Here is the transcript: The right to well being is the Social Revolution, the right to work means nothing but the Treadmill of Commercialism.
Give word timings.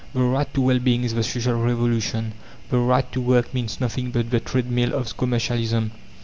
The 0.15 0.23
right 0.23 0.51
to 0.55 0.61
well 0.61 0.79
being 0.79 1.03
is 1.03 1.13
the 1.13 1.21
Social 1.21 1.53
Revolution, 1.63 2.33
the 2.71 2.79
right 2.79 3.05
to 3.11 3.21
work 3.21 3.53
means 3.53 3.79
nothing 3.79 4.09
but 4.09 4.31
the 4.31 4.39
Treadmill 4.39 4.95
of 4.95 5.15
Commercialism. 5.15 5.91